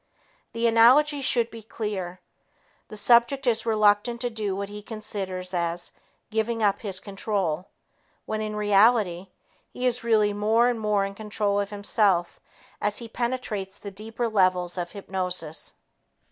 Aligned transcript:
The 0.53 0.65
analogy 0.65 1.21
should 1.21 1.51
be 1.51 1.61
clear. 1.61 2.21
The 2.87 2.97
subject 2.97 3.45
is 3.45 3.67
reluctant 3.67 4.19
to 4.21 4.31
do 4.31 4.55
what 4.55 4.67
he 4.67 4.81
considers 4.81 5.53
as 5.53 5.91
"giving 6.31 6.63
up 6.63 6.79
his 6.81 6.99
control" 6.99 7.67
when, 8.25 8.41
in 8.41 8.55
reality, 8.55 9.27
he 9.69 9.85
is 9.85 10.03
really 10.03 10.33
more 10.33 10.69
and 10.69 10.79
more 10.79 11.05
in 11.05 11.13
control 11.13 11.59
of 11.59 11.69
himself 11.69 12.39
as 12.81 12.97
he 12.97 13.07
penetrates 13.07 13.77
the 13.77 13.91
deeper 13.91 14.27
levels 14.27 14.75
of 14.75 14.93
hypnosis. 14.93 15.75